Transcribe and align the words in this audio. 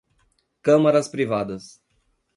câmaras 0.63 1.07
privadas 1.07 1.79